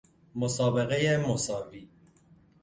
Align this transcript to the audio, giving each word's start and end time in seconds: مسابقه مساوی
مسابقه 0.35 1.17
مساوی 1.17 1.89